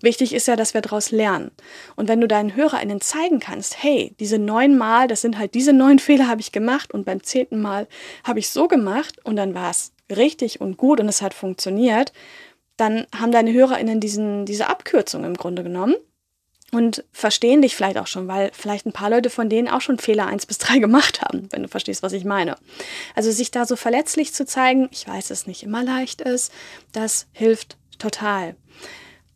Wichtig 0.00 0.34
ist 0.34 0.48
ja, 0.48 0.56
dass 0.56 0.74
wir 0.74 0.80
daraus 0.80 1.12
lernen. 1.12 1.52
Und 1.94 2.08
wenn 2.08 2.20
du 2.20 2.26
deinen 2.26 2.56
HörerInnen 2.56 3.00
zeigen 3.00 3.38
kannst, 3.38 3.82
hey, 3.84 4.16
diese 4.18 4.38
neunmal, 4.38 5.06
das 5.06 5.20
sind 5.20 5.38
halt 5.38 5.54
diese 5.54 5.72
neun 5.72 5.98
Fehler 6.04 6.26
habe 6.26 6.40
ich 6.40 6.50
gemacht 6.50 6.92
und 6.92 7.04
beim 7.04 7.22
zehnten 7.22 7.62
Mal 7.62 7.86
habe 8.24 8.40
ich 8.40 8.50
so 8.50 8.66
gemacht 8.66 9.24
und 9.24 9.36
dann 9.36 9.54
war 9.54 9.70
es 9.70 9.92
richtig 10.10 10.60
und 10.60 10.76
gut 10.76 10.98
und 10.98 11.08
es 11.08 11.22
hat 11.22 11.34
funktioniert, 11.34 12.12
dann 12.76 13.06
haben 13.16 13.30
deine 13.30 13.52
HörerInnen 13.52 14.00
diesen, 14.00 14.44
diese 14.44 14.68
Abkürzung 14.68 15.22
im 15.22 15.34
Grunde 15.34 15.62
genommen 15.62 15.94
und 16.74 17.04
verstehen 17.12 17.62
dich 17.62 17.76
vielleicht 17.76 17.98
auch 17.98 18.08
schon, 18.08 18.26
weil 18.26 18.50
vielleicht 18.52 18.84
ein 18.84 18.92
paar 18.92 19.08
Leute 19.08 19.30
von 19.30 19.48
denen 19.48 19.68
auch 19.68 19.80
schon 19.80 19.98
Fehler 19.98 20.26
1 20.26 20.46
bis 20.46 20.58
3 20.58 20.78
gemacht 20.80 21.22
haben, 21.22 21.48
wenn 21.52 21.62
du 21.62 21.68
verstehst, 21.68 22.02
was 22.02 22.12
ich 22.12 22.24
meine. 22.24 22.56
Also 23.14 23.30
sich 23.30 23.52
da 23.52 23.64
so 23.64 23.76
verletzlich 23.76 24.34
zu 24.34 24.44
zeigen, 24.44 24.88
ich 24.90 25.06
weiß, 25.06 25.30
es 25.30 25.46
nicht 25.46 25.62
immer 25.62 25.84
leicht 25.84 26.20
ist, 26.20 26.52
das 26.92 27.26
hilft 27.32 27.76
total. 27.98 28.56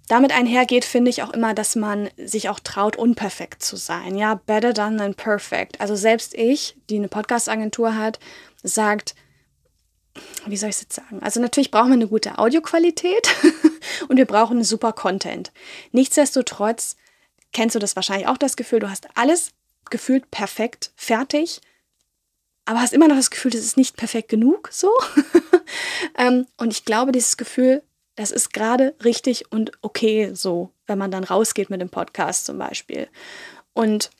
Damit 0.09 0.33
einhergeht, 0.33 0.85
finde 0.85 1.11
ich 1.11 1.23
auch 1.23 1.31
immer, 1.31 1.55
dass 1.55 1.77
man 1.77 2.09
sich 2.17 2.49
auch 2.49 2.59
traut, 2.59 2.97
unperfekt 2.97 3.63
zu 3.63 3.77
sein. 3.77 4.17
Ja, 4.17 4.41
better 4.47 4.73
done 4.73 4.97
than 4.97 5.15
perfect. 5.15 5.81
Also 5.81 5.97
selbst 5.97 6.35
ich, 6.35 6.77
die 6.91 6.97
eine 6.97 7.09
Podcast-Agentur 7.09 7.95
hat, 7.95 8.19
sagt, 8.63 9.15
wie 10.47 10.57
soll 10.57 10.71
ich 10.71 10.77
es 10.77 10.83
jetzt 10.83 10.97
sagen? 10.97 11.21
Also 11.23 11.41
natürlich 11.41 11.71
brauchen 11.71 11.89
wir 11.89 11.95
eine 11.95 12.09
gute 12.09 12.39
Audioqualität 12.39 13.29
und 14.09 14.17
wir 14.17 14.25
brauchen 14.25 14.65
super 14.65 14.93
Content. 14.93 15.53
Nichtsdestotrotz 15.93 16.97
kennst 17.53 17.75
du 17.75 17.79
das 17.79 17.97
wahrscheinlich 17.97 18.29
auch, 18.29 18.39
das 18.39 18.57
Gefühl, 18.57 18.81
du 18.81 18.91
hast 18.91 19.09
alles 19.15 19.51
gefühlt 19.91 20.31
perfekt, 20.31 20.93
fertig, 20.97 21.61
aber 22.65 22.81
hast 22.81 22.93
immer 22.93 23.09
noch 23.09 23.17
das 23.17 23.31
Gefühl, 23.31 23.51
das 23.51 23.63
ist 23.63 23.77
nicht 23.77 23.97
perfekt 23.97 24.29
genug 24.29 24.69
so. 24.73 24.91
ähm, 26.19 26.47
und 26.57 26.73
ich 26.73 26.85
glaube, 26.85 27.13
dieses 27.13 27.37
Gefühl, 27.37 27.83
das 28.15 28.31
ist 28.31 28.53
gerade 28.53 28.95
richtig 29.05 29.51
und 29.53 29.73
okay 29.81 30.33
so, 30.35 30.73
wenn 30.87 30.99
man 30.99 31.11
dann 31.11 31.25
rausgeht 31.25 31.71
mit 31.71 31.81
dem 31.81 31.89
Podcast 31.89 32.47
zum 32.47 32.59
Beispiel. 32.59 33.09
Und 33.73 34.11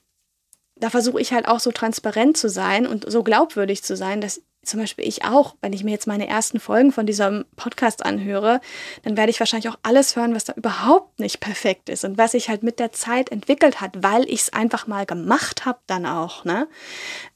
da 0.77 0.89
versuche 0.89 1.21
ich 1.21 1.33
halt 1.33 1.49
auch 1.49 1.61
so 1.61 1.73
transparent 1.73 2.37
zu 2.37 2.49
sein 2.49 2.87
und 2.87 3.11
so 3.11 3.23
glaubwürdig 3.23 3.83
zu 3.83 3.97
sein, 3.97 4.21
dass 4.21 4.41
zum 4.69 4.81
Beispiel 4.81 5.07
ich 5.07 5.25
auch, 5.25 5.57
wenn 5.61 5.73
ich 5.73 5.85
mir 5.85 5.91
jetzt 5.91 6.07
meine 6.07 6.29
ersten 6.29 6.61
Folgen 6.61 6.93
von 6.93 7.07
diesem 7.07 7.45
Podcast 7.57 8.05
anhöre, 8.05 8.61
dann 9.03 9.17
werde 9.17 9.31
ich 9.31 9.41
wahrscheinlich 9.41 9.69
auch 9.69 9.79
alles 9.83 10.17
hören, 10.17 10.35
was 10.35 10.45
da 10.45 10.53
überhaupt 10.55 11.19
nicht 11.21 11.41
perfekt 11.41 11.89
ist 11.89 12.05
und 12.05 12.19
was 12.19 12.33
sich 12.33 12.49
halt 12.49 12.63
mit 12.63 12.79
der 12.79 12.93
Zeit 12.93 13.31
entwickelt 13.31 13.81
hat, 13.81 14.03
weil 14.03 14.25
ich 14.25 14.43
es 14.43 14.53
einfach 14.53 14.87
mal 14.87 15.07
gemacht 15.07 15.65
habe 15.65 15.79
dann 15.87 16.07
auch. 16.07 16.45
Ne? 16.45 16.69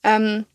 Ähm, 0.03 0.47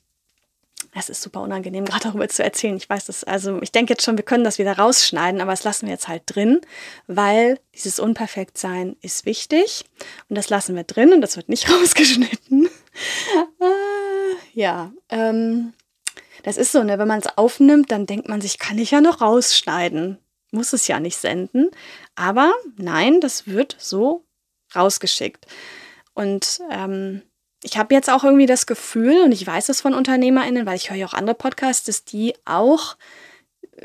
es 0.94 1.10
ist 1.10 1.22
super 1.22 1.42
unangenehm, 1.42 1.86
gerade 1.86 2.04
darüber 2.04 2.28
zu 2.28 2.44
erzählen. 2.44 2.78
Ich 2.78 2.90
weiß 2.90 3.06
das, 3.06 3.24
also 3.24 3.62
ich 3.62 3.72
denke 3.72 3.94
jetzt 3.94 4.04
schon, 4.04 4.18
wir 4.18 4.26
können 4.26 4.44
das 4.44 4.60
wieder 4.60 4.78
rausschneiden, 4.78 5.42
aber 5.42 5.52
das 5.52 5.64
lassen 5.64 5.86
wir 5.86 5.94
jetzt 5.94 6.08
halt 6.08 6.24
drin, 6.26 6.62
weil 7.08 7.60
dieses 7.76 8.00
Unperfektsein 8.00 8.96
ist 9.02 9.26
wichtig 9.26 9.86
und 10.30 10.38
das 10.38 10.50
lassen 10.50 10.76
wir 10.76 10.84
drin 10.84 11.14
und 11.14 11.22
das 11.22 11.38
wird 11.38 11.50
nicht 11.50 11.70
rausgeschnitten. 11.72 12.70
ah, 13.60 13.66
ja, 14.54 14.92
ähm, 15.10 15.74
das 16.48 16.56
ist 16.56 16.72
so, 16.72 16.82
ne? 16.82 16.98
wenn 16.98 17.10
man 17.10 17.20
es 17.20 17.38
aufnimmt, 17.38 17.92
dann 17.92 18.06
denkt 18.06 18.30
man 18.30 18.40
sich, 18.40 18.58
kann 18.58 18.78
ich 18.78 18.92
ja 18.92 19.02
noch 19.02 19.20
rausschneiden. 19.20 20.18
Muss 20.52 20.72
es 20.72 20.88
ja 20.88 21.02
nicht 21.02 21.18
senden. 21.18 21.72
Aber 22.16 22.54
nein, 22.78 23.20
das 23.20 23.48
wird 23.48 23.76
so 23.78 24.24
rausgeschickt. 24.74 25.46
Und 26.14 26.62
ähm, 26.72 27.22
ich 27.64 27.78
habe 27.78 27.94
jetzt 27.94 28.10
auch 28.10 28.24
irgendwie 28.24 28.46
das 28.46 28.66
Gefühl, 28.66 29.24
und 29.24 29.34
ich 29.34 29.46
weiß 29.46 29.68
es 29.68 29.82
von 29.82 29.94
UnternehmerInnen, 29.94 30.66
weil 30.66 30.78
ich 30.78 30.90
höre 30.90 30.96
ja 30.96 31.06
auch 31.08 31.14
andere 31.14 31.36
Podcasts, 31.36 31.84
dass 31.84 32.06
die 32.06 32.34
auch 32.46 32.96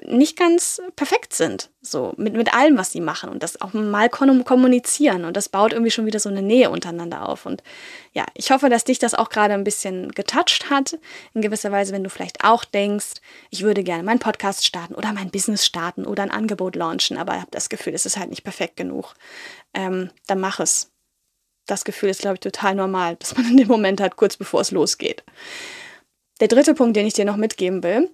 nicht 0.07 0.39
ganz 0.39 0.81
perfekt 0.97 1.35
sind, 1.35 1.71
so 1.83 2.15
mit, 2.17 2.33
mit 2.33 2.55
allem, 2.55 2.79
was 2.79 2.93
sie 2.93 3.01
machen 3.01 3.29
und 3.29 3.43
das 3.43 3.61
auch 3.61 3.75
mal 3.75 4.09
kommunizieren 4.09 5.25
und 5.25 5.37
das 5.37 5.51
baut 5.51 5.73
irgendwie 5.73 5.91
schon 5.91 6.07
wieder 6.07 6.19
so 6.19 6.31
eine 6.31 6.41
Nähe 6.41 6.71
untereinander 6.71 7.29
auf 7.29 7.45
und 7.45 7.63
ja, 8.13 8.25
ich 8.35 8.51
hoffe, 8.51 8.71
dass 8.71 8.85
dich 8.85 8.99
das 8.99 9.15
auch 9.15 9.29
gerade 9.29 9.53
ein 9.53 9.65
bisschen 9.65 10.11
getoucht 10.13 10.71
hat, 10.71 10.99
in 11.35 11.43
gewisser 11.43 11.73
Weise, 11.73 11.93
wenn 11.93 12.05
du 12.05 12.11
vielleicht 12.11 12.43
auch 12.43 12.65
denkst, 12.65 13.21
ich 13.51 13.63
würde 13.63 13.83
gerne 13.85 14.03
meinen 14.03 14.19
Podcast 14.19 14.65
starten 14.65 14.95
oder 14.95 15.13
mein 15.13 15.31
Business 15.31 15.67
starten 15.67 16.07
oder 16.07 16.23
ein 16.23 16.31
Angebot 16.31 16.75
launchen, 16.75 17.19
aber 17.19 17.35
habe 17.35 17.51
das 17.51 17.69
Gefühl, 17.69 17.93
es 17.95 18.07
ist 18.07 18.17
halt 18.17 18.31
nicht 18.31 18.45
perfekt 18.45 18.77
genug, 18.77 19.15
ähm, 19.75 20.11
dann 20.27 20.41
mach 20.41 20.59
es. 20.61 20.91
Das 21.67 21.85
Gefühl 21.85 22.09
ist, 22.09 22.23
glaube 22.23 22.35
ich, 22.35 22.41
total 22.41 22.75
normal, 22.75 23.17
dass 23.17 23.37
man 23.37 23.47
in 23.47 23.57
dem 23.57 23.69
Moment 23.69 24.01
hat, 24.01 24.17
kurz 24.17 24.37
bevor 24.37 24.63
es 24.63 24.73
losgeht. 24.73 25.23
Der 26.41 26.49
dritte 26.49 26.75
Punkt, 26.75 26.97
den 26.97 27.07
ich 27.07 27.15
dir 27.15 27.25
noch 27.25 27.37
mitgeben 27.37 27.85
will, 27.85 28.11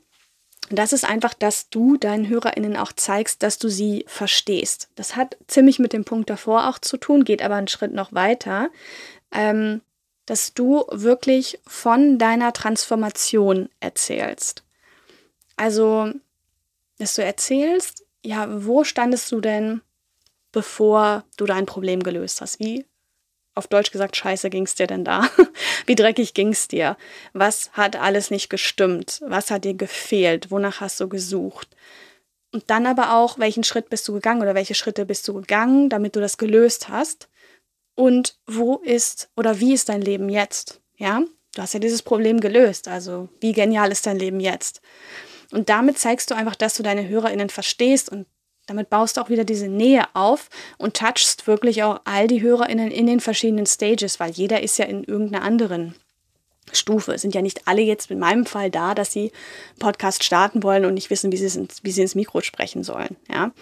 das 0.71 0.93
ist 0.93 1.05
einfach, 1.05 1.35
dass 1.35 1.71
du 1.71 1.97
deinen 1.97 2.29
HörerInnen 2.29 2.77
auch 2.77 2.93
zeigst, 2.93 3.43
dass 3.43 3.59
du 3.59 3.69
sie 3.69 4.05
verstehst. 4.07 4.89
Das 4.97 5.17
hat 5.17 5.37
ziemlich 5.47 5.79
mit 5.79 5.93
dem 5.93 6.05
Punkt 6.05 6.29
davor 6.29 6.69
auch 6.69 6.79
zu 6.79 6.97
tun, 6.97 7.25
geht 7.25 7.43
aber 7.43 7.55
einen 7.55 7.69
Schritt 7.69 7.95
noch 7.95 8.13
weiter. 8.13 8.69
Ähm, 9.33 9.83
dass 10.29 10.53
du 10.53 10.85
wirklich 10.91 11.59
von 11.67 12.19
deiner 12.19 12.53
Transformation 12.53 13.71
erzählst. 13.81 14.63
Also, 15.57 16.13
dass 16.99 17.15
du 17.15 17.25
erzählst, 17.25 18.05
ja, 18.23 18.47
wo 18.67 18.85
standest 18.85 19.33
du 19.33 19.41
denn, 19.41 19.81
bevor 20.53 21.25
du 21.39 21.47
dein 21.47 21.65
Problem 21.65 22.03
gelöst 22.03 22.43
hast? 22.43 22.61
Wie 22.61 22.85
auf 23.59 23.67
Deutsch 23.67 23.91
gesagt, 23.91 24.17
scheiße 24.17 24.49
ging 24.49 24.65
es 24.65 24.75
dir 24.75 24.87
denn 24.87 25.05
da? 25.05 25.29
Wie 25.87 25.95
dreckig 25.95 26.33
ging 26.33 26.51
es 26.51 26.69
dir? 26.69 26.97
Was 27.35 27.71
hat 27.73 27.97
alles 27.97 28.31
nicht 28.31 28.49
gestimmt? 28.49 29.21
Was 29.27 29.51
hat 29.51 29.65
dir 29.65 29.75
gefehlt? 29.75 30.51
Wonach 30.51 30.81
hast 30.81 31.01
du 31.01 31.09
gesucht? 31.09 31.69
Und 32.53 32.71
dann 32.71 32.87
aber 32.87 33.15
auch, 33.15 33.39
welchen 33.39 33.65
Schritt 33.65 33.91
bist 33.91 34.09
du 34.09 34.15
gegangen 34.15 34.41
oder 34.41 34.55
welche 34.55 34.75
Schritte 34.75 35.05
bist 35.05 35.29
du 35.29 35.35
gegangen, 35.35 35.91
damit 35.91 36.17
du 36.17 36.21
das 36.21 36.39
gelöst 36.39 36.89
hast? 36.89 37.29
Und 37.95 38.39
wo 38.47 38.77
ist 38.77 39.29
oder 39.37 39.61
wie 39.61 39.75
ist 39.75 39.89
dein 39.89 40.01
Leben 40.01 40.29
jetzt? 40.29 40.81
Ja, 40.97 41.23
du 41.55 41.63
hast 41.63 41.75
ja 41.75 41.81
dieses 41.81 42.03
Problem 42.03 42.41
gelöst. 42.41 42.89
Also, 42.89 43.29
wie 43.41 43.53
genial 43.53 43.91
ist 43.91 44.07
dein 44.07 44.19
Leben 44.19 44.41
jetzt? 44.41 44.81
Und 45.51 45.69
damit 45.69 45.99
zeigst 45.99 46.31
du 46.31 46.37
einfach, 46.37 46.55
dass 46.55 46.75
du 46.75 46.83
deine 46.83 47.09
HörerInnen 47.09 47.51
verstehst 47.51 48.09
und 48.09 48.27
damit 48.69 48.91
baust 48.91 49.17
du 49.17 49.23
auch 49.23 49.31
wieder 49.31 49.45
diese 49.45 49.67
Nähe 49.67 50.05
auf 50.15 50.49
und 50.77 50.95
touchst 50.95 51.47
wirklich 51.47 51.83
auch 51.83 52.01
all 52.05 52.29
die 52.29 52.43
HörerInnen 52.43 52.91
in 52.91 53.07
den 53.07 53.19
verschiedenen 53.19 53.67
Stages, 53.67 54.21
weil 54.21 54.31
jeder 54.31 54.63
ist 54.63 54.79
ja 54.79 54.85
in 54.85 55.03
irgendeiner 55.05 55.43
anderen 55.43 55.95
Stufe. 56.73 57.15
Es 57.15 57.23
sind 57.23 57.35
ja 57.35 57.41
nicht 57.41 57.67
alle 57.67 57.81
jetzt 57.81 58.11
in 58.11 58.19
meinem 58.19 58.45
Fall 58.45 58.71
da, 58.71 58.95
dass 58.95 59.11
sie 59.11 59.33
Podcast 59.79 60.23
starten 60.23 60.63
wollen 60.63 60.85
und 60.85 60.95
nicht 60.95 61.09
wissen, 61.09 61.33
wie 61.33 61.39
sie, 61.39 61.59
ins, 61.59 61.83
wie 61.83 61.91
sie 61.91 62.03
ins 62.03 62.15
Mikro 62.15 62.43
sprechen 62.43 62.85
sollen. 62.85 63.17
Ja? 63.33 63.53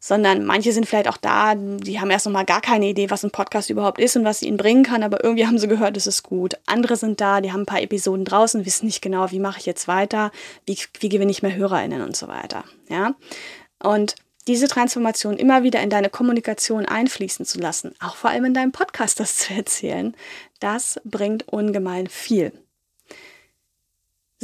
Sondern 0.00 0.46
manche 0.46 0.72
sind 0.72 0.86
vielleicht 0.86 1.08
auch 1.08 1.18
da, 1.18 1.54
die 1.54 2.00
haben 2.00 2.10
erst 2.10 2.24
noch 2.24 2.32
mal 2.32 2.46
gar 2.46 2.62
keine 2.62 2.86
Idee, 2.86 3.10
was 3.10 3.24
ein 3.24 3.30
Podcast 3.30 3.68
überhaupt 3.68 4.00
ist 4.00 4.16
und 4.16 4.24
was 4.24 4.40
sie 4.40 4.48
ihnen 4.48 4.56
bringen 4.56 4.82
kann, 4.82 5.02
aber 5.02 5.22
irgendwie 5.22 5.46
haben 5.46 5.58
sie 5.58 5.68
gehört, 5.68 5.98
es 5.98 6.06
ist 6.06 6.22
gut. 6.22 6.54
Andere 6.64 6.96
sind 6.96 7.20
da, 7.20 7.42
die 7.42 7.52
haben 7.52 7.62
ein 7.62 7.66
paar 7.66 7.82
Episoden 7.82 8.24
draußen, 8.24 8.64
wissen 8.64 8.86
nicht 8.86 9.02
genau, 9.02 9.30
wie 9.30 9.38
mache 9.38 9.60
ich 9.60 9.66
jetzt 9.66 9.88
weiter, 9.88 10.32
wie, 10.64 10.78
wie 11.00 11.10
gewinne 11.10 11.30
ich 11.30 11.42
mehr 11.42 11.54
HörerInnen 11.54 12.00
und 12.00 12.16
so 12.16 12.28
weiter. 12.28 12.64
Ja? 12.88 13.14
Und 13.82 14.16
diese 14.46 14.68
Transformation 14.68 15.36
immer 15.36 15.62
wieder 15.62 15.80
in 15.80 15.90
deine 15.90 16.10
Kommunikation 16.10 16.86
einfließen 16.86 17.46
zu 17.46 17.58
lassen, 17.58 17.94
auch 18.00 18.16
vor 18.16 18.30
allem 18.30 18.46
in 18.46 18.54
deinem 18.54 18.72
Podcast 18.72 19.20
das 19.20 19.36
zu 19.36 19.54
erzählen, 19.54 20.14
das 20.60 21.00
bringt 21.04 21.48
ungemein 21.48 22.08
viel. 22.08 22.52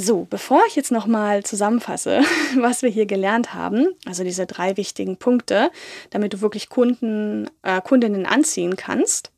So, 0.00 0.28
bevor 0.30 0.62
ich 0.68 0.76
jetzt 0.76 0.92
nochmal 0.92 1.42
zusammenfasse, 1.42 2.22
was 2.56 2.82
wir 2.82 2.90
hier 2.90 3.06
gelernt 3.06 3.52
haben, 3.54 3.88
also 4.06 4.22
diese 4.22 4.46
drei 4.46 4.76
wichtigen 4.76 5.16
Punkte, 5.16 5.72
damit 6.10 6.32
du 6.32 6.40
wirklich 6.40 6.68
Kunden, 6.68 7.50
äh, 7.62 7.80
Kundinnen 7.80 8.24
anziehen 8.24 8.76
kannst, 8.76 9.32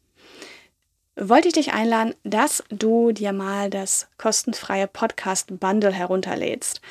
wollte 1.17 1.49
ich 1.49 1.55
dich 1.55 1.73
einladen, 1.73 2.15
dass 2.25 2.63
du 2.69 3.13
dir 3.13 3.33
mal 3.33 3.71
das 3.71 4.09
kostenfreie 4.19 4.87
Podcast 4.87 5.59
Bundle 5.61 5.93
herunterlädst. 5.93 6.83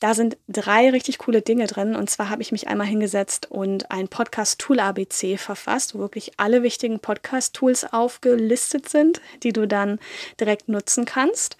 Da 0.00 0.14
sind 0.14 0.36
drei 0.46 0.90
richtig 0.90 1.18
coole 1.18 1.42
Dinge 1.42 1.66
drin. 1.66 1.96
Und 1.96 2.08
zwar 2.08 2.30
habe 2.30 2.42
ich 2.42 2.52
mich 2.52 2.68
einmal 2.68 2.86
hingesetzt 2.86 3.50
und 3.50 3.90
ein 3.90 4.08
Podcast-Tool 4.08 4.78
ABC 4.78 5.36
verfasst, 5.36 5.94
wo 5.94 5.98
wirklich 5.98 6.32
alle 6.36 6.62
wichtigen 6.62 7.00
Podcast-Tools 7.00 7.92
aufgelistet 7.92 8.88
sind, 8.88 9.20
die 9.42 9.52
du 9.52 9.66
dann 9.66 9.98
direkt 10.38 10.68
nutzen 10.68 11.04
kannst. 11.04 11.56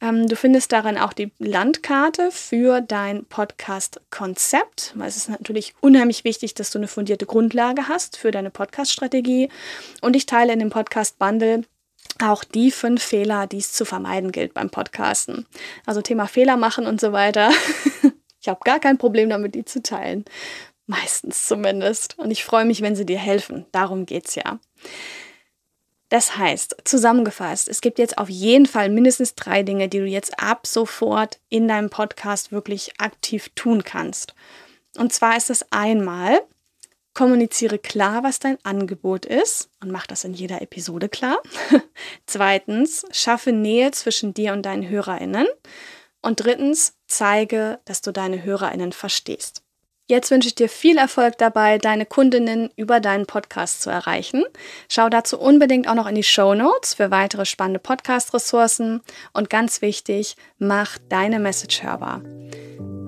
Ähm, 0.00 0.26
du 0.26 0.36
findest 0.36 0.72
darin 0.72 0.98
auch 0.98 1.12
die 1.12 1.32
Landkarte 1.38 2.30
für 2.30 2.80
dein 2.80 3.24
Podcast-Konzept, 3.24 4.92
weil 4.96 5.08
es 5.08 5.16
ist 5.16 5.28
natürlich 5.28 5.74
unheimlich 5.80 6.24
wichtig, 6.24 6.54
dass 6.54 6.70
du 6.70 6.78
eine 6.78 6.88
fundierte 6.88 7.24
Grundlage 7.24 7.88
hast 7.88 8.16
für 8.16 8.30
deine 8.30 8.50
Podcast-Strategie. 8.50 9.48
Und 10.02 10.16
ich 10.16 10.26
teile 10.26 10.52
in 10.52 10.58
dem 10.58 10.70
Podcast-Bundle 10.70 11.62
auch 12.22 12.44
die 12.44 12.70
fünf 12.70 13.02
Fehler, 13.02 13.46
die 13.46 13.58
es 13.58 13.72
zu 13.72 13.84
vermeiden 13.84 14.32
gilt 14.32 14.54
beim 14.54 14.70
Podcasten. 14.70 15.46
Also 15.84 16.02
Thema 16.02 16.26
Fehler 16.26 16.56
machen 16.56 16.86
und 16.86 17.00
so 17.00 17.12
weiter. 17.12 17.50
ich 18.40 18.48
habe 18.48 18.60
gar 18.64 18.80
kein 18.80 18.98
Problem 18.98 19.28
damit, 19.28 19.54
die 19.54 19.64
zu 19.64 19.82
teilen. 19.82 20.24
Meistens 20.86 21.46
zumindest. 21.46 22.18
Und 22.18 22.30
ich 22.30 22.44
freue 22.44 22.64
mich, 22.64 22.80
wenn 22.80 22.96
sie 22.96 23.06
dir 23.06 23.18
helfen. 23.18 23.66
Darum 23.72 24.06
geht 24.06 24.28
es 24.28 24.34
ja. 24.36 24.58
Das 26.08 26.36
heißt, 26.36 26.76
zusammengefasst, 26.84 27.68
es 27.68 27.80
gibt 27.80 27.98
jetzt 27.98 28.18
auf 28.18 28.30
jeden 28.30 28.66
Fall 28.66 28.88
mindestens 28.90 29.34
drei 29.34 29.64
Dinge, 29.64 29.88
die 29.88 29.98
du 29.98 30.06
jetzt 30.06 30.38
ab 30.38 30.66
sofort 30.66 31.40
in 31.48 31.66
deinem 31.66 31.90
Podcast 31.90 32.52
wirklich 32.52 32.92
aktiv 33.00 33.50
tun 33.56 33.82
kannst. 33.82 34.34
Und 34.96 35.12
zwar 35.12 35.36
ist 35.36 35.50
es 35.50 35.66
einmal, 35.72 36.40
Kommuniziere 37.16 37.78
klar, 37.78 38.24
was 38.24 38.40
dein 38.40 38.58
Angebot 38.62 39.24
ist 39.24 39.70
und 39.82 39.90
mach 39.90 40.06
das 40.06 40.24
in 40.24 40.34
jeder 40.34 40.60
Episode 40.60 41.08
klar. 41.08 41.38
Zweitens, 42.26 43.06
schaffe 43.10 43.52
Nähe 43.52 43.90
zwischen 43.92 44.34
dir 44.34 44.52
und 44.52 44.66
deinen 44.66 44.86
HörerInnen. 44.86 45.46
Und 46.20 46.44
drittens, 46.44 46.92
zeige, 47.06 47.78
dass 47.86 48.02
du 48.02 48.12
deine 48.12 48.44
HörerInnen 48.44 48.92
verstehst. 48.92 49.62
Jetzt 50.08 50.30
wünsche 50.30 50.48
ich 50.48 50.56
dir 50.56 50.68
viel 50.68 50.98
Erfolg 50.98 51.38
dabei, 51.38 51.78
deine 51.78 52.04
Kundinnen 52.04 52.68
über 52.76 53.00
deinen 53.00 53.24
Podcast 53.24 53.80
zu 53.80 53.88
erreichen. 53.88 54.44
Schau 54.90 55.08
dazu 55.08 55.40
unbedingt 55.40 55.88
auch 55.88 55.94
noch 55.94 56.08
in 56.08 56.16
die 56.16 56.22
Show 56.22 56.54
Notes 56.54 56.92
für 56.92 57.10
weitere 57.10 57.46
spannende 57.46 57.80
Podcast-Ressourcen. 57.80 59.00
Und 59.32 59.48
ganz 59.48 59.80
wichtig, 59.80 60.36
mach 60.58 60.98
deine 61.08 61.40
Message 61.40 61.82
hörbar. 61.82 62.20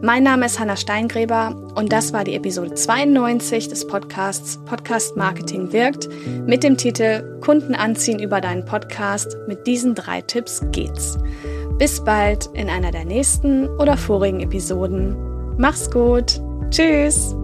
Mein 0.00 0.22
Name 0.22 0.46
ist 0.46 0.60
Hanna 0.60 0.76
Steingräber 0.76 1.56
und 1.74 1.92
das 1.92 2.12
war 2.12 2.22
die 2.22 2.36
Episode 2.36 2.72
92 2.72 3.68
des 3.68 3.84
Podcasts 3.84 4.56
Podcast 4.64 5.16
Marketing 5.16 5.72
wirkt 5.72 6.08
mit 6.46 6.62
dem 6.62 6.76
Titel 6.76 7.40
Kunden 7.40 7.74
anziehen 7.74 8.20
über 8.20 8.40
deinen 8.40 8.64
Podcast. 8.64 9.36
Mit 9.48 9.66
diesen 9.66 9.96
drei 9.96 10.20
Tipps 10.20 10.62
geht's. 10.70 11.18
Bis 11.78 12.04
bald 12.04 12.48
in 12.54 12.70
einer 12.70 12.92
der 12.92 13.06
nächsten 13.06 13.68
oder 13.78 13.96
vorigen 13.96 14.38
Episoden. 14.38 15.16
Mach's 15.58 15.90
gut. 15.90 16.40
Tschüss. 16.70 17.34